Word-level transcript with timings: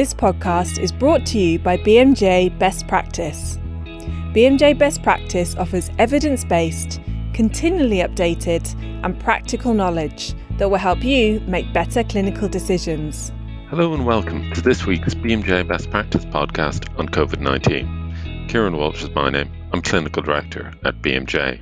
This 0.00 0.14
podcast 0.14 0.78
is 0.78 0.92
brought 0.92 1.26
to 1.26 1.38
you 1.38 1.58
by 1.58 1.76
BMJ 1.76 2.58
Best 2.58 2.88
Practice. 2.88 3.58
BMJ 4.32 4.78
Best 4.78 5.02
Practice 5.02 5.54
offers 5.56 5.90
evidence 5.98 6.42
based, 6.42 7.02
continually 7.34 7.98
updated, 7.98 8.64
and 9.04 9.20
practical 9.20 9.74
knowledge 9.74 10.32
that 10.56 10.70
will 10.70 10.78
help 10.78 11.04
you 11.04 11.40
make 11.40 11.70
better 11.74 12.02
clinical 12.02 12.48
decisions. 12.48 13.30
Hello 13.68 13.92
and 13.92 14.06
welcome 14.06 14.50
to 14.54 14.62
this 14.62 14.86
week's 14.86 15.12
BMJ 15.12 15.68
Best 15.68 15.90
Practice 15.90 16.24
podcast 16.24 16.88
on 16.98 17.06
COVID 17.06 17.40
19. 17.40 18.46
Kieran 18.48 18.78
Walsh 18.78 19.02
is 19.02 19.10
my 19.10 19.28
name. 19.28 19.52
I'm 19.74 19.82
Clinical 19.82 20.22
Director 20.22 20.72
at 20.82 21.02
BMJ. 21.02 21.60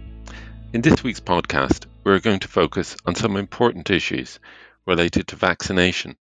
In 0.74 0.82
this 0.82 1.02
week's 1.02 1.18
podcast, 1.18 1.86
we're 2.04 2.20
going 2.20 2.38
to 2.38 2.46
focus 2.46 2.96
on 3.04 3.16
some 3.16 3.36
important 3.36 3.90
issues 3.90 4.38
related 4.86 5.26
to 5.26 5.34
vaccination 5.34 6.16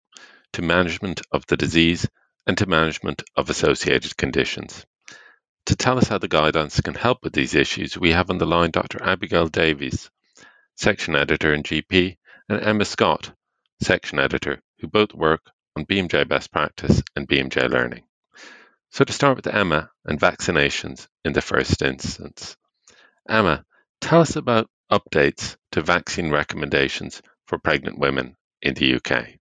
to 0.55 0.61
management 0.61 1.21
of 1.33 1.45
the 1.47 1.57
disease 1.57 2.07
and 2.47 2.57
to 2.57 2.65
management 2.65 3.21
of 3.35 3.49
associated 3.49 4.15
conditions. 4.15 4.85
To 5.65 5.75
tell 5.75 5.97
us 5.97 6.07
how 6.07 6.17
the 6.17 6.29
guidelines 6.29 6.81
can 6.81 6.93
help 6.93 7.23
with 7.23 7.33
these 7.33 7.55
issues, 7.55 7.97
we 7.97 8.11
have 8.11 8.29
on 8.29 8.37
the 8.37 8.45
line 8.45 8.71
Dr. 8.71 9.03
Abigail 9.03 9.47
Davies, 9.47 10.09
Section 10.77 11.13
Editor 11.13 11.53
in 11.53 11.63
GP, 11.63 12.15
and 12.47 12.61
Emma 12.61 12.85
Scott, 12.85 13.33
Section 13.83 14.17
Editor, 14.17 14.61
who 14.79 14.87
both 14.87 15.13
work 15.13 15.41
on 15.75 15.85
BMJ 15.85 16.25
Best 16.25 16.53
Practice 16.53 17.03
and 17.17 17.27
BMJ 17.27 17.69
Learning. 17.69 18.03
So, 18.91 19.03
to 19.03 19.11
start 19.11 19.35
with 19.35 19.53
Emma 19.53 19.89
and 20.05 20.17
vaccinations 20.17 21.09
in 21.25 21.33
the 21.33 21.41
first 21.41 21.81
instance. 21.81 22.55
Emma, 23.27 23.65
tell 23.99 24.21
us 24.21 24.37
about 24.37 24.69
updates 24.89 25.57
to 25.73 25.81
vaccine 25.81 26.31
recommendations 26.31 27.21
for 27.45 27.57
pregnant 27.57 27.99
women 27.99 28.37
in 28.61 28.73
the 28.73 28.95
UK. 28.95 29.35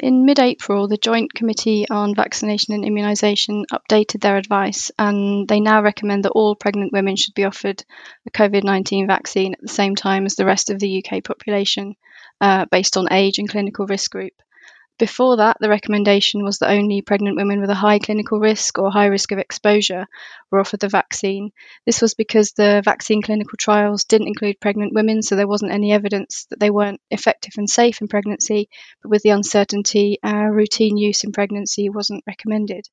In 0.00 0.24
mid 0.24 0.38
April, 0.38 0.86
the 0.86 0.96
Joint 0.96 1.34
Committee 1.34 1.88
on 1.88 2.14
Vaccination 2.14 2.72
and 2.72 2.84
Immunisation 2.84 3.64
updated 3.72 4.20
their 4.20 4.36
advice, 4.36 4.92
and 4.96 5.48
they 5.48 5.58
now 5.58 5.82
recommend 5.82 6.24
that 6.24 6.30
all 6.30 6.54
pregnant 6.54 6.92
women 6.92 7.16
should 7.16 7.34
be 7.34 7.42
offered 7.42 7.82
a 8.24 8.30
COVID 8.30 8.62
19 8.62 9.08
vaccine 9.08 9.54
at 9.54 9.60
the 9.60 9.66
same 9.66 9.96
time 9.96 10.24
as 10.24 10.36
the 10.36 10.46
rest 10.46 10.70
of 10.70 10.78
the 10.78 11.04
UK 11.04 11.24
population, 11.24 11.96
uh, 12.40 12.66
based 12.70 12.96
on 12.96 13.12
age 13.12 13.40
and 13.40 13.48
clinical 13.48 13.86
risk 13.86 14.12
group. 14.12 14.34
Before 14.98 15.36
that, 15.36 15.58
the 15.60 15.68
recommendation 15.68 16.42
was 16.42 16.58
that 16.58 16.72
only 16.72 17.02
pregnant 17.02 17.36
women 17.36 17.60
with 17.60 17.70
a 17.70 17.74
high 17.74 18.00
clinical 18.00 18.40
risk 18.40 18.78
or 18.78 18.90
high 18.90 19.06
risk 19.06 19.30
of 19.30 19.38
exposure 19.38 20.08
were 20.50 20.58
offered 20.58 20.80
the 20.80 20.88
vaccine. 20.88 21.52
This 21.86 22.02
was 22.02 22.14
because 22.14 22.50
the 22.50 22.82
vaccine 22.84 23.22
clinical 23.22 23.56
trials 23.56 24.02
didn't 24.02 24.26
include 24.26 24.58
pregnant 24.58 24.94
women, 24.94 25.22
so 25.22 25.36
there 25.36 25.46
wasn't 25.46 25.70
any 25.70 25.92
evidence 25.92 26.46
that 26.46 26.58
they 26.58 26.70
weren't 26.70 27.00
effective 27.12 27.52
and 27.56 27.70
safe 27.70 28.00
in 28.00 28.08
pregnancy, 28.08 28.68
but 29.00 29.10
with 29.10 29.22
the 29.22 29.30
uncertainty, 29.30 30.18
uh, 30.24 30.48
routine 30.50 30.96
use 30.96 31.22
in 31.22 31.30
pregnancy 31.30 31.88
wasn't 31.88 32.24
recommended. 32.26 32.88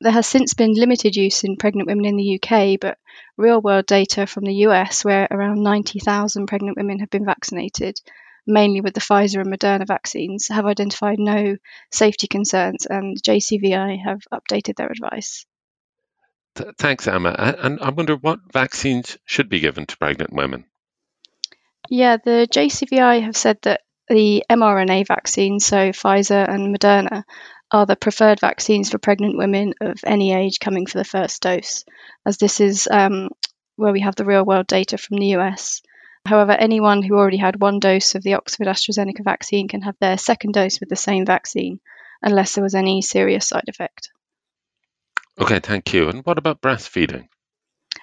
There 0.00 0.10
has 0.10 0.26
since 0.26 0.54
been 0.54 0.72
limited 0.72 1.14
use 1.14 1.44
in 1.44 1.56
pregnant 1.56 1.86
women 1.86 2.04
in 2.04 2.16
the 2.16 2.34
UK, 2.34 2.80
but 2.80 2.98
real 3.36 3.60
world 3.60 3.86
data 3.86 4.26
from 4.26 4.44
the 4.44 4.66
US, 4.66 5.04
where 5.04 5.28
around 5.30 5.62
90,000 5.62 6.48
pregnant 6.48 6.76
women 6.76 6.98
have 6.98 7.10
been 7.10 7.24
vaccinated, 7.24 8.00
mainly 8.46 8.80
with 8.80 8.94
the 8.94 9.00
Pfizer 9.00 9.40
and 9.40 9.52
Moderna 9.52 9.86
vaccines, 9.86 10.48
have 10.48 10.66
identified 10.66 11.18
no 11.18 11.56
safety 11.90 12.26
concerns, 12.26 12.86
and 12.86 13.20
JCVI 13.22 14.02
have 14.04 14.22
updated 14.32 14.76
their 14.76 14.90
advice. 14.90 15.46
Th- 16.56 16.70
thanks, 16.78 17.08
Emma. 17.08 17.34
And 17.58 17.80
I 17.80 17.90
wonder 17.90 18.16
what 18.16 18.40
vaccines 18.52 19.18
should 19.24 19.48
be 19.48 19.60
given 19.60 19.86
to 19.86 19.98
pregnant 19.98 20.32
women. 20.32 20.66
Yeah, 21.88 22.16
the 22.16 22.48
JCVI 22.50 23.22
have 23.22 23.36
said 23.36 23.58
that 23.62 23.82
the 24.08 24.44
mRNA 24.50 25.06
vaccines, 25.06 25.64
so 25.64 25.90
Pfizer 25.90 26.48
and 26.48 26.74
Moderna, 26.74 27.24
are 27.70 27.86
the 27.86 27.96
preferred 27.96 28.40
vaccines 28.40 28.90
for 28.90 28.98
pregnant 28.98 29.36
women 29.36 29.74
of 29.80 29.98
any 30.04 30.32
age 30.32 30.60
coming 30.60 30.86
for 30.86 30.98
the 30.98 31.04
first 31.04 31.42
dose, 31.42 31.84
as 32.24 32.36
this 32.38 32.60
is 32.60 32.86
um, 32.90 33.30
where 33.76 33.92
we 33.92 34.00
have 34.00 34.14
the 34.14 34.24
real 34.24 34.44
world 34.44 34.66
data 34.66 34.98
from 34.98 35.18
the 35.18 35.34
US. 35.36 35.82
However, 36.26 36.52
anyone 36.52 37.02
who 37.02 37.16
already 37.16 37.36
had 37.36 37.60
one 37.60 37.80
dose 37.80 38.14
of 38.14 38.22
the 38.22 38.34
Oxford 38.34 38.66
AstraZeneca 38.66 39.22
vaccine 39.22 39.68
can 39.68 39.82
have 39.82 39.96
their 40.00 40.16
second 40.16 40.52
dose 40.52 40.80
with 40.80 40.88
the 40.88 40.96
same 40.96 41.26
vaccine, 41.26 41.80
unless 42.22 42.54
there 42.54 42.64
was 42.64 42.74
any 42.74 43.02
serious 43.02 43.48
side 43.48 43.68
effect. 43.68 44.10
Okay, 45.38 45.60
thank 45.60 45.92
you. 45.92 46.08
And 46.08 46.24
what 46.24 46.38
about 46.38 46.62
breastfeeding? 46.62 47.28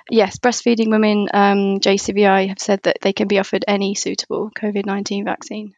Yes, 0.09 0.37
breastfeeding 0.37 0.89
women, 0.89 1.27
um, 1.33 1.79
JCVI 1.79 2.49
have 2.49 2.59
said 2.59 2.83
that 2.83 2.97
they 3.01 3.13
can 3.13 3.27
be 3.27 3.39
offered 3.39 3.65
any 3.67 3.95
suitable 3.95 4.51
COVID 4.55 4.85
19 4.85 5.25
vaccine. 5.25 5.73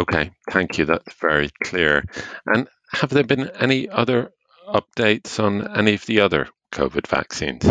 Okay, 0.00 0.32
thank 0.50 0.78
you. 0.78 0.86
That's 0.86 1.14
very 1.14 1.50
clear. 1.62 2.04
And 2.46 2.68
have 2.90 3.10
there 3.10 3.24
been 3.24 3.50
any 3.60 3.88
other 3.88 4.32
updates 4.66 5.38
on 5.42 5.76
any 5.76 5.94
of 5.94 6.06
the 6.06 6.20
other 6.20 6.48
COVID 6.72 7.06
vaccines? 7.06 7.70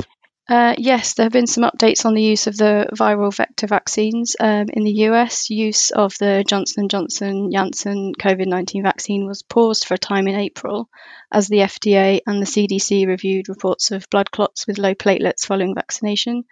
Uh, 0.53 0.75
yes, 0.77 1.15
there 1.15 1.23
have 1.23 1.33
been 1.33 1.47
some 1.47 1.63
updates 1.63 2.05
on 2.05 2.13
the 2.13 2.21
use 2.21 2.45
of 2.45 2.55
the 2.55 2.87
viral 2.93 3.33
vector 3.33 3.65
vaccines. 3.65 4.35
Um, 4.39 4.67
in 4.71 4.83
the 4.83 5.09
US, 5.09 5.49
use 5.49 5.89
of 5.89 6.15
the 6.19 6.43
Johnson 6.47 6.87
& 6.87 6.89
Johnson 6.89 7.49
Janssen 7.51 8.13
COVID-19 8.13 8.83
vaccine 8.83 9.25
was 9.25 9.41
paused 9.41 9.85
for 9.85 9.95
a 9.95 9.97
time 9.97 10.27
in 10.27 10.35
April 10.35 10.89
as 11.31 11.47
the 11.47 11.61
FDA 11.61 12.19
and 12.27 12.39
the 12.39 12.45
CDC 12.45 13.07
reviewed 13.07 13.49
reports 13.49 13.89
of 13.89 14.07
blood 14.11 14.29
clots 14.29 14.67
with 14.67 14.77
low 14.77 14.93
platelets 14.93 15.43
following 15.43 15.73
vaccination. 15.73 16.43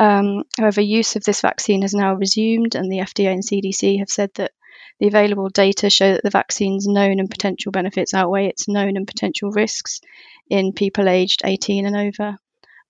Um, 0.00 0.44
however, 0.58 0.80
use 0.80 1.16
of 1.16 1.24
this 1.24 1.42
vaccine 1.42 1.82
has 1.82 1.92
now 1.92 2.14
resumed, 2.14 2.74
and 2.74 2.90
the 2.90 3.00
FDA 3.00 3.34
and 3.34 3.44
CDC 3.44 3.98
have 3.98 4.08
said 4.08 4.30
that 4.36 4.52
the 4.98 5.08
available 5.08 5.50
data 5.50 5.90
show 5.90 6.14
that 6.14 6.22
the 6.22 6.30
vaccine's 6.30 6.86
known 6.86 7.20
and 7.20 7.28
potential 7.28 7.70
benefits 7.70 8.14
outweigh 8.14 8.46
its 8.46 8.66
known 8.66 8.96
and 8.96 9.06
potential 9.06 9.50
risks 9.50 10.00
in 10.48 10.72
people 10.72 11.06
aged 11.06 11.42
18 11.44 11.84
and 11.84 11.96
over. 11.96 12.38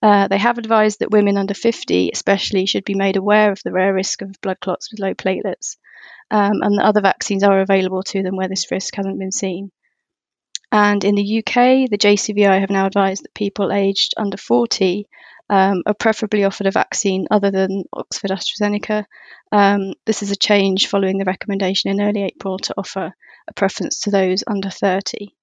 Uh, 0.03 0.27
they 0.27 0.37
have 0.37 0.57
advised 0.57 0.99
that 0.99 1.11
women 1.11 1.37
under 1.37 1.53
50, 1.53 2.09
especially, 2.11 2.65
should 2.65 2.83
be 2.83 2.93
made 2.93 3.15
aware 3.15 3.53
of 3.53 3.61
the 3.63 3.71
rare 3.71 3.93
risk 3.93 4.21
of 4.21 4.35
blood 4.41 4.59
clots 4.59 4.91
with 4.91 4.99
low 4.99 5.13
platelets, 5.13 5.77
um, 6.29 6.61
and 6.61 6.77
that 6.77 6.85
other 6.85 6.99
vaccines 6.99 7.41
are 7.41 7.61
available 7.61 8.03
to 8.03 8.21
them 8.21 8.35
where 8.35 8.49
this 8.49 8.69
risk 8.69 8.95
hasn't 8.95 9.17
been 9.17 9.31
seen. 9.31 9.71
And 10.73 11.05
in 11.05 11.15
the 11.15 11.39
UK, 11.39 11.89
the 11.89 11.97
JCVI 11.97 12.59
have 12.59 12.69
now 12.69 12.85
advised 12.85 13.23
that 13.23 13.33
people 13.33 13.71
aged 13.71 14.13
under 14.17 14.35
40 14.35 15.07
um, 15.49 15.83
are 15.85 15.93
preferably 15.93 16.43
offered 16.43 16.67
a 16.67 16.71
vaccine 16.71 17.27
other 17.31 17.51
than 17.51 17.85
Oxford 17.93 18.31
AstraZeneca. 18.31 19.05
Um, 19.53 19.93
this 20.05 20.21
is 20.21 20.31
a 20.31 20.35
change 20.35 20.87
following 20.87 21.17
the 21.17 21.25
recommendation 21.25 21.91
in 21.91 22.01
early 22.01 22.23
April 22.23 22.57
to 22.59 22.73
offer 22.77 23.13
a 23.47 23.53
preference 23.53 24.01
to 24.01 24.11
those 24.11 24.43
under 24.47 24.69
30. 24.69 25.33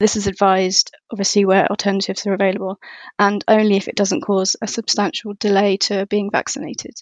This 0.00 0.16
is 0.16 0.26
advised, 0.26 0.90
obviously, 1.10 1.44
where 1.44 1.68
alternatives 1.68 2.26
are 2.26 2.34
available, 2.34 2.78
and 3.18 3.44
only 3.46 3.76
if 3.76 3.86
it 3.86 3.94
doesn't 3.94 4.22
cause 4.22 4.56
a 4.60 4.66
substantial 4.66 5.34
delay 5.38 5.76
to 5.78 6.06
being 6.06 6.30
vaccinated. 6.30 6.94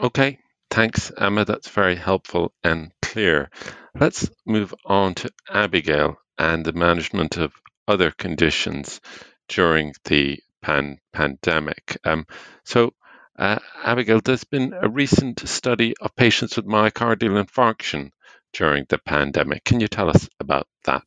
Okay, 0.00 0.38
thanks, 0.70 1.10
Emma. 1.16 1.44
That's 1.44 1.70
very 1.70 1.96
helpful 1.96 2.52
and 2.62 2.92
clear. 3.00 3.50
Let's 3.98 4.28
move 4.44 4.74
on 4.84 5.14
to 5.16 5.30
Abigail 5.48 6.16
and 6.36 6.64
the 6.64 6.72
management 6.72 7.38
of 7.38 7.52
other 7.88 8.10
conditions 8.10 9.00
during 9.48 9.94
the 10.04 10.40
pan- 10.62 10.98
pandemic. 11.12 11.96
Um, 12.04 12.26
so, 12.64 12.92
uh, 13.38 13.58
Abigail, 13.84 14.20
there's 14.20 14.44
been 14.44 14.74
a 14.74 14.88
recent 14.88 15.48
study 15.48 15.94
of 16.00 16.14
patients 16.16 16.56
with 16.56 16.66
myocardial 16.66 17.42
infarction 17.42 18.10
during 18.52 18.84
the 18.88 18.98
pandemic. 18.98 19.64
Can 19.64 19.80
you 19.80 19.88
tell 19.88 20.10
us 20.10 20.28
about 20.40 20.66
that? 20.84 21.04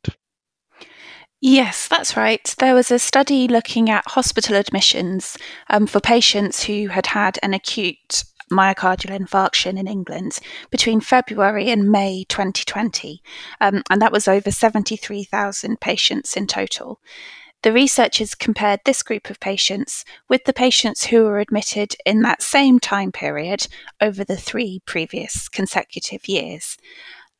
Yes, 1.39 1.87
that's 1.87 2.17
right. 2.17 2.53
There 2.57 2.73
was 2.73 2.89
a 2.89 2.97
study 2.97 3.47
looking 3.47 3.89
at 3.89 4.07
hospital 4.07 4.55
admissions 4.55 5.37
um, 5.69 5.85
for 5.85 5.99
patients 5.99 6.63
who 6.63 6.87
had 6.87 7.07
had 7.07 7.37
an 7.43 7.53
acute 7.53 8.23
myocardial 8.51 9.15
infarction 9.15 9.77
in 9.77 9.87
England 9.87 10.39
between 10.71 10.99
February 10.99 11.69
and 11.69 11.91
May 11.91 12.25
2020, 12.27 13.21
um, 13.61 13.83
and 13.89 14.01
that 14.01 14.11
was 14.11 14.27
over 14.27 14.49
73,000 14.49 15.79
patients 15.79 16.35
in 16.35 16.47
total. 16.47 16.99
The 17.61 17.73
researchers 17.73 18.33
compared 18.33 18.79
this 18.85 19.03
group 19.03 19.29
of 19.29 19.39
patients 19.39 20.05
with 20.29 20.45
the 20.45 20.53
patients 20.53 21.05
who 21.05 21.23
were 21.23 21.39
admitted 21.39 21.95
in 22.05 22.21
that 22.21 22.41
same 22.41 22.79
time 22.79 23.11
period 23.11 23.67
over 23.99 24.23
the 24.23 24.37
three 24.37 24.81
previous 24.85 25.49
consecutive 25.49 26.27
years. 26.27 26.77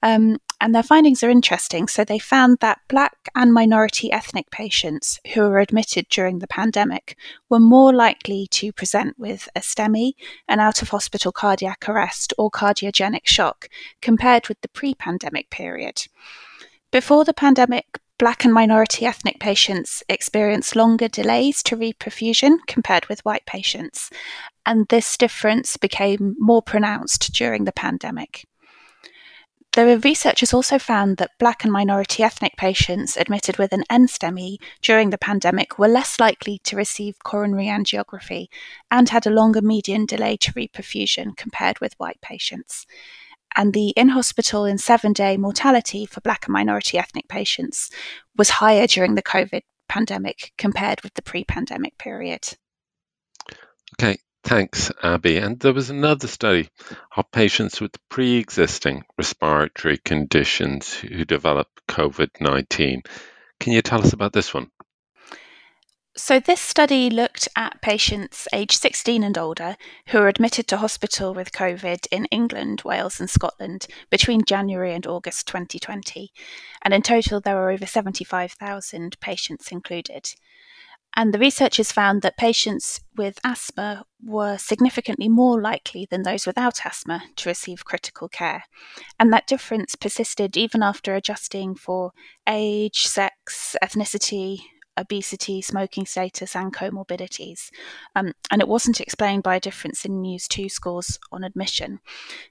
Um, 0.04 0.38
and 0.60 0.74
their 0.74 0.84
findings 0.84 1.24
are 1.24 1.30
interesting. 1.30 1.88
So 1.88 2.04
they 2.04 2.20
found 2.20 2.58
that 2.60 2.80
Black 2.88 3.30
and 3.36 3.54
minority 3.54 4.12
ethnic 4.12 4.50
patients 4.50 5.20
who 5.34 5.42
were 5.42 5.60
admitted 5.60 6.08
during 6.10 6.40
the 6.40 6.48
pandemic 6.48 7.16
were 7.50 7.60
more 7.60 7.94
likely 7.94 8.48
to 8.52 8.72
present 8.72 9.18
with 9.20 9.48
a 9.56 9.60
STEMI, 9.60 10.14
an 10.48 10.60
out 10.60 10.82
of 10.82 10.90
hospital 10.90 11.32
cardiac 11.32 11.88
arrest, 11.88 12.34
or 12.38 12.50
cardiogenic 12.50 13.26
shock 13.26 13.70
compared 14.02 14.48
with 14.48 14.60
the 14.62 14.70
pre 14.70 14.96
pandemic 14.96 15.50
period. 15.50 16.08
Before 16.92 17.24
the 17.24 17.34
pandemic, 17.34 18.00
Black 18.20 18.44
and 18.44 18.54
minority 18.54 19.06
ethnic 19.06 19.40
patients 19.40 20.02
experienced 20.10 20.76
longer 20.76 21.08
delays 21.08 21.62
to 21.62 21.78
reperfusion 21.78 22.58
compared 22.66 23.06
with 23.06 23.24
white 23.24 23.46
patients, 23.46 24.10
and 24.66 24.88
this 24.88 25.18
difference 25.18 25.78
became 25.78 26.36
more 26.40 26.64
pronounced 26.64 27.32
during 27.32 27.66
the 27.66 27.72
pandemic. 27.72 28.48
The 29.86 30.00
researchers 30.00 30.56
also 30.56 30.80
found 30.80 31.18
that 31.18 31.38
black 31.38 31.64
and 31.64 31.72
minority 31.72 32.24
ethnic 32.24 32.58
patients 32.58 33.16
admitted 33.16 33.58
with 33.58 33.72
an 33.74 33.84
NSTEMI 33.92 34.58
during 34.82 35.12
the 35.12 35.20
pandemic 35.20 35.78
were 35.78 35.88
less 35.88 36.20
likely 36.20 36.58
to 36.64 36.76
receive 36.76 37.24
coronary 37.24 37.68
angiography 37.68 38.48
and 38.90 39.10
had 39.10 39.28
a 39.28 39.30
longer 39.30 39.62
median 39.62 40.08
delay 40.08 40.36
to 40.38 40.52
reperfusion 40.54 41.38
compared 41.38 41.80
with 41.80 41.94
white 42.00 42.20
patients. 42.22 42.88
And 43.56 43.72
the 43.72 43.90
in 43.90 44.10
hospital 44.10 44.66
and 44.66 44.82
seven 44.82 45.14
day 45.14 45.38
mortality 45.38 46.08
for 46.08 46.22
black 46.22 46.48
and 46.48 46.54
minority 46.54 46.98
ethnic 46.98 47.28
patients 47.28 47.92
was 48.36 48.50
higher 48.50 48.88
during 48.88 49.14
the 49.14 49.22
COVID 49.22 49.62
pandemic 49.88 50.54
compared 50.58 51.02
with 51.02 51.14
the 51.14 51.22
pre 51.22 51.44
pandemic 51.44 52.00
period. 52.00 52.58
Okay, 53.94 54.18
Thanks, 54.48 54.90
Abby. 55.04 55.40
And 55.40 55.60
there 55.60 55.74
was 55.74 55.90
another 55.90 56.28
study 56.28 56.70
of 57.18 57.30
patients 57.34 57.82
with 57.82 57.92
pre 58.08 58.38
existing 58.38 59.04
respiratory 59.18 59.98
conditions 59.98 60.94
who 60.94 61.26
developed 61.26 61.86
COVID 61.90 62.30
19. 62.40 63.04
Can 63.60 63.74
you 63.74 63.82
tell 63.82 64.00
us 64.00 64.14
about 64.14 64.32
this 64.32 64.54
one? 64.54 64.72
So, 66.16 66.40
this 66.40 66.62
study 66.62 67.10
looked 67.10 67.50
at 67.58 67.82
patients 67.82 68.48
aged 68.54 68.80
16 68.80 69.22
and 69.22 69.38
older 69.38 69.76
who 70.08 70.20
were 70.20 70.30
admitted 70.30 70.66
to 70.70 70.78
hospital 70.78 71.34
with 71.34 71.52
COVID 71.52 72.08
in 72.10 72.24
England, 72.28 72.84
Wales, 72.86 73.20
and 73.20 73.30
Scotland 73.30 73.86
between 74.10 74.46
January 74.46 74.94
and 74.94 75.06
August 75.06 75.48
2020. 75.48 76.32
And 76.84 76.94
in 76.94 77.02
total, 77.02 77.42
there 77.42 77.56
were 77.56 77.70
over 77.70 77.86
75,000 77.86 79.20
patients 79.20 79.74
included. 79.74 80.36
And 81.18 81.34
the 81.34 81.40
researchers 81.40 81.92
found 81.92 82.22
that 82.22 82.38
patients 82.38 83.02
with 83.18 83.40
asthma 83.44 84.06
were 84.24 84.60
significantly 84.60 85.28
more 85.28 85.60
likely 85.60 86.08
than 86.12 86.22
those 86.22 86.46
without 86.46 86.86
asthma 86.86 87.24
to 87.38 87.50
receive 87.50 87.86
critical 87.86 88.30
care. 88.30 88.66
And 89.20 89.34
that 89.34 89.48
difference 89.48 89.96
persisted 89.96 90.56
even 90.56 90.84
after 90.84 91.16
adjusting 91.16 91.74
for 91.74 92.12
age, 92.48 93.08
sex, 93.08 93.76
ethnicity, 93.84 94.60
obesity, 94.98 95.62
smoking 95.62 96.06
status, 96.06 96.56
and 96.56 96.74
comorbidities. 96.74 97.70
Um, 98.16 98.34
and 98.52 98.62
it 98.62 98.68
wasn't 98.68 99.00
explained 99.00 99.44
by 99.44 99.56
a 99.56 99.60
difference 99.60 100.06
in 100.06 100.22
News 100.22 100.48
2 100.48 100.70
scores 100.70 101.20
on 101.32 101.44
admission. 101.44 102.00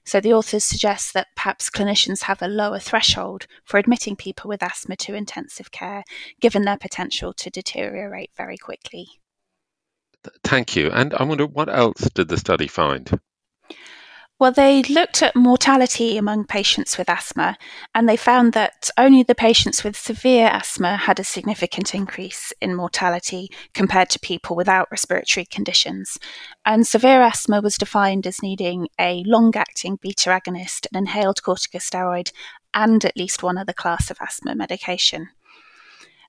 So 0.05 0.19
the 0.19 0.33
authors 0.33 0.63
suggest 0.63 1.13
that 1.13 1.27
perhaps 1.35 1.69
clinicians 1.69 2.23
have 2.23 2.41
a 2.41 2.47
lower 2.47 2.79
threshold 2.79 3.47
for 3.63 3.77
admitting 3.77 4.15
people 4.15 4.47
with 4.47 4.63
asthma 4.63 4.95
to 4.97 5.13
intensive 5.13 5.71
care, 5.71 6.03
given 6.39 6.63
their 6.63 6.77
potential 6.77 7.33
to 7.33 7.49
deteriorate 7.49 8.31
very 8.35 8.57
quickly. 8.57 9.07
Thank 10.43 10.75
you. 10.75 10.91
And 10.91 11.13
I 11.13 11.23
wonder 11.23 11.45
what 11.45 11.69
else 11.69 12.09
did 12.13 12.27
the 12.27 12.37
study 12.37 12.67
find? 12.67 13.19
Well, 14.39 14.51
they 14.51 14.83
looked 14.83 15.23
at 15.23 15.35
mortality 15.35 16.15
among 16.15 16.45
patients 16.45 16.95
with 16.95 17.09
asthma, 17.09 17.57
and 17.95 18.07
they 18.07 18.17
found 18.17 18.53
that 18.53 18.91
only 18.95 19.23
the 19.23 19.33
patients 19.33 19.83
with 19.83 19.97
severe 19.97 20.45
asthma 20.45 20.95
had 20.95 21.19
a 21.19 21.23
significant 21.23 21.95
increase 21.95 22.53
in 22.61 22.75
mortality 22.75 23.49
compared 23.73 24.11
to 24.11 24.19
people 24.19 24.55
without 24.55 24.91
respiratory 24.91 25.45
conditions. 25.45 26.19
And 26.67 26.85
severe 26.85 27.23
asthma 27.23 27.61
was 27.61 27.79
defined 27.79 28.27
as 28.27 28.43
needing 28.43 28.89
a 28.99 29.23
long 29.25 29.55
acting 29.55 29.97
beta 29.99 30.29
agonist, 30.29 30.85
an 30.93 30.99
inhaled 30.99 31.41
corticosteroid, 31.41 32.31
and 32.75 33.03
at 33.03 33.17
least 33.17 33.41
one 33.41 33.57
other 33.57 33.73
class 33.73 34.11
of 34.11 34.19
asthma 34.21 34.53
medication. 34.53 35.29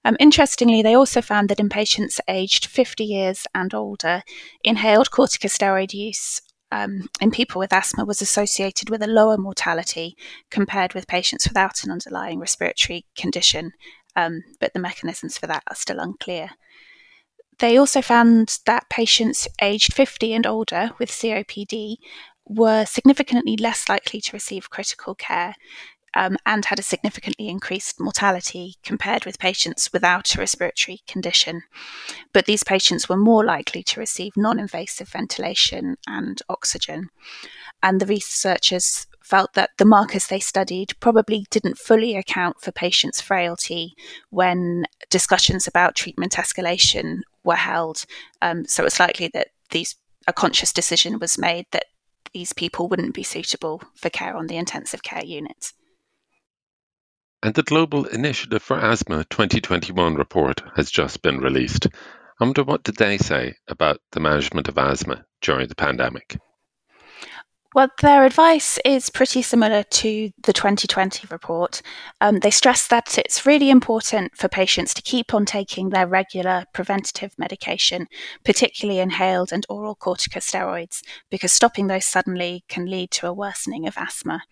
Um, 0.07 0.17
interestingly, 0.19 0.81
they 0.81 0.95
also 0.95 1.21
found 1.21 1.51
that 1.51 1.61
in 1.61 1.69
patients 1.69 2.23
aged 2.27 2.65
50 2.65 3.05
years 3.05 3.47
and 3.55 3.75
older, 3.75 4.23
inhaled 4.65 5.11
corticosteroid 5.11 5.93
use 5.93 6.41
um, 6.70 7.09
in 7.20 7.31
people 7.31 7.59
with 7.59 7.73
asthma 7.73 8.05
was 8.05 8.20
associated 8.20 8.91
with 8.91 9.03
a 9.03 9.06
lower 9.06 9.37
mortality 9.37 10.17
compared 10.50 10.94
with 10.94 11.06
patients 11.06 11.49
without 11.49 11.82
an 11.85 11.91
underlying 11.91 12.38
respiratory 12.38 13.06
condition, 13.17 13.73
um, 14.17 14.43
but 14.61 14.73
the 14.73 14.81
mechanisms 14.81 15.38
for 15.38 15.47
that 15.47 15.62
are 15.69 15.76
still 15.76 15.99
unclear. 15.99 16.50
They 17.59 17.76
also 17.76 18.03
found 18.03 18.59
that 18.67 18.91
patients 18.91 19.49
aged 19.61 19.94
50 19.94 20.32
and 20.32 20.47
older 20.47 20.91
with 20.99 21.11
COPD 21.11 21.97
were 22.47 22.85
significantly 22.85 23.56
less 23.56 23.88
likely 23.88 24.21
to 24.21 24.32
receive 24.32 24.71
critical 24.71 25.14
care 25.14 25.55
um, 26.15 26.37
and 26.47 26.65
had 26.65 26.79
a 26.79 26.83
significantly 26.83 27.49
increased 27.49 28.01
mortality 28.01 28.75
compared 28.83 29.25
with 29.25 29.39
patients 29.39 29.93
without 29.93 30.35
a 30.35 30.39
respiratory 30.39 31.01
condition. 31.07 31.63
But 32.33 32.47
these 32.47 32.65
patients 32.65 33.09
were 33.09 33.17
more 33.17 33.45
likely 33.45 33.83
to 33.85 34.01
receive 34.01 34.37
non 34.37 34.59
invasive 34.59 35.09
ventilation 35.09 35.97
and 36.07 36.41
oxygen. 36.49 37.11
And 37.83 38.01
the 38.01 38.07
researchers 38.07 39.07
felt 39.23 39.53
that 39.53 39.71
the 39.79 39.85
markers 39.85 40.27
they 40.27 40.41
studied 40.41 40.99
probably 41.01 41.47
didn't 41.51 41.79
fully 41.79 42.17
account 42.17 42.61
for 42.61 42.73
patients' 42.73 43.21
frailty 43.21 43.95
when 44.31 44.87
discussions 45.11 45.67
about 45.67 45.95
treatment 45.95 46.33
escalation 46.33 47.21
were 47.45 47.57
held. 47.57 48.05
Um, 48.41 48.65
so 48.65 48.85
it's 48.85 48.99
likely 48.99 49.31
that 49.35 49.49
these 49.71 49.97
a 50.27 50.33
conscious 50.33 50.73
decision 50.73 51.19
was 51.19 51.39
made 51.39 51.67
that 51.73 51.87
these 52.33 52.53
people 52.53 52.89
wouldn't 52.89 53.15
be 53.15 53.23
suitable 53.23 53.83
for 53.95 54.11
care 54.11 54.37
on 54.37 54.47
the 54.47 54.57
intensive 54.57 55.03
care 55.03 55.25
units. 55.25 55.73
And 57.40 57.55
the 57.55 57.62
Global 57.62 58.05
Initiative 58.05 58.62
for 58.62 58.81
Asthma 58.81 59.25
2021 59.31 60.17
report 60.17 60.61
has 60.75 60.90
just 60.90 61.23
been 61.23 61.38
released. 61.38 61.87
I 62.40 62.44
wonder 62.44 62.64
what 62.64 62.82
did 62.82 62.96
they 62.96 63.17
say 63.17 63.55
about 63.69 64.00
the 64.11 64.19
management 64.19 64.67
of 64.67 64.76
asthma 64.76 65.25
during 65.40 65.69
the 65.69 65.76
pandemic? 65.76 66.37
Well, 67.76 67.90
their 68.00 68.25
advice 68.25 68.81
is 68.85 69.08
pretty 69.08 69.43
similar 69.43 69.85
to 69.85 70.31
the 70.43 70.52
2020 70.52 71.29
report. 71.31 71.81
Um, 72.20 72.40
they 72.40 72.50
stress 72.50 72.88
that 72.88 73.17
it's 73.19 73.46
really 73.46 73.70
important 73.70 74.37
for 74.37 74.49
patients 74.49 74.93
to 74.94 75.02
keep 75.02 75.32
on 75.32 75.44
taking 75.46 75.90
their 75.90 76.08
regular 76.08 76.64
preventative 76.75 77.38
medication, 77.38 78.08
particularly 78.44 78.99
inhaled 78.99 79.52
and 79.52 79.64
oral 79.69 79.94
corticosteroids, 79.94 81.02
because 81.31 81.52
stopping 81.52 81.87
those 81.87 82.05
suddenly 82.06 82.64
can 82.69 82.87
lead 82.87 83.12
to 83.12 83.29
a 83.29 83.32
worsening 83.32 83.87
of 83.87 83.96
asthma. 83.96 84.43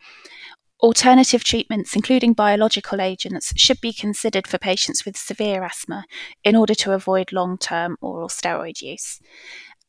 Alternative 0.80 1.42
treatments, 1.42 1.96
including 1.96 2.34
biological 2.34 3.00
agents, 3.00 3.52
should 3.56 3.80
be 3.80 3.94
considered 3.94 4.46
for 4.46 4.58
patients 4.58 5.06
with 5.06 5.16
severe 5.16 5.64
asthma 5.64 6.04
in 6.44 6.54
order 6.54 6.74
to 6.74 6.92
avoid 6.92 7.32
long 7.32 7.56
term 7.56 7.96
oral 8.02 8.28
steroid 8.28 8.82
use. 8.82 9.18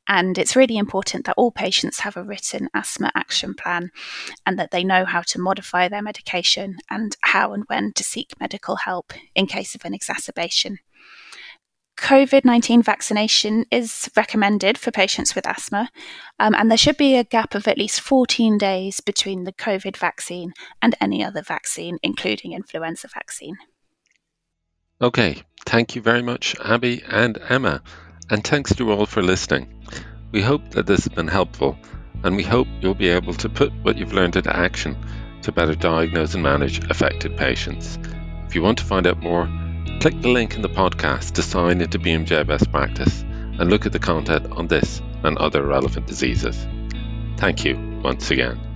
And 0.07 0.37
it's 0.37 0.55
really 0.55 0.77
important 0.77 1.25
that 1.25 1.35
all 1.35 1.51
patients 1.51 1.99
have 1.99 2.15
a 2.15 2.23
written 2.23 2.69
asthma 2.73 3.11
action 3.13 3.53
plan 3.53 3.91
and 4.45 4.57
that 4.57 4.71
they 4.71 4.83
know 4.85 5.03
how 5.03 5.21
to 5.23 5.41
modify 5.41 5.89
their 5.89 6.01
medication 6.01 6.77
and 6.89 7.17
how 7.21 7.51
and 7.51 7.65
when 7.67 7.91
to 7.93 8.03
seek 8.03 8.31
medical 8.39 8.77
help 8.77 9.11
in 9.35 9.47
case 9.47 9.75
of 9.75 9.83
an 9.83 9.93
exacerbation. 9.93 10.79
COVID 11.97 12.45
19 12.45 12.83
vaccination 12.83 13.65
is 13.71 14.09
recommended 14.15 14.77
for 14.77 14.91
patients 14.91 15.33
with 15.33 15.47
asthma, 15.47 15.89
um, 16.39 16.53
and 16.53 16.69
there 16.69 16.77
should 16.77 16.95
be 16.95 17.17
a 17.17 17.23
gap 17.23 17.55
of 17.55 17.67
at 17.67 17.77
least 17.77 18.01
14 18.01 18.57
days 18.57 19.01
between 19.01 19.43
the 19.43 19.51
COVID 19.51 19.97
vaccine 19.97 20.53
and 20.81 20.95
any 21.01 21.23
other 21.23 21.41
vaccine, 21.41 21.97
including 22.03 22.53
influenza 22.53 23.07
vaccine. 23.07 23.57
Okay, 25.01 25.41
thank 25.65 25.95
you 25.95 26.01
very 26.01 26.21
much, 26.21 26.55
Abby 26.63 27.01
and 27.09 27.39
Emma, 27.49 27.81
and 28.29 28.43
thanks 28.43 28.75
to 28.75 28.91
all 28.91 29.07
for 29.07 29.23
listening. 29.23 29.73
We 30.31 30.41
hope 30.41 30.69
that 30.71 30.85
this 30.85 31.03
has 31.05 31.13
been 31.13 31.27
helpful, 31.27 31.77
and 32.23 32.35
we 32.35 32.43
hope 32.43 32.67
you'll 32.79 32.93
be 32.93 33.09
able 33.09 33.33
to 33.33 33.49
put 33.49 33.73
what 33.81 33.97
you've 33.97 34.13
learned 34.13 34.35
into 34.35 34.55
action 34.55 34.95
to 35.41 35.51
better 35.51 35.75
diagnose 35.75 36.35
and 36.35 36.43
manage 36.43 36.83
affected 36.89 37.35
patients. 37.37 37.97
If 38.45 38.53
you 38.53 38.61
want 38.61 38.77
to 38.77 38.85
find 38.85 39.07
out 39.07 39.21
more, 39.21 39.49
Click 39.99 40.21
the 40.21 40.29
link 40.29 40.53
in 40.53 40.61
the 40.61 40.69
podcast 40.69 41.33
to 41.33 41.41
sign 41.41 41.81
into 41.81 41.97
BMJ 41.97 42.45
Best 42.45 42.71
Practice 42.71 43.23
and 43.23 43.67
look 43.67 43.87
at 43.87 43.91
the 43.91 43.99
content 43.99 44.45
on 44.51 44.67
this 44.67 45.01
and 45.23 45.35
other 45.39 45.65
relevant 45.65 46.05
diseases. 46.05 46.67
Thank 47.37 47.65
you 47.65 47.99
once 48.03 48.29
again. 48.29 48.66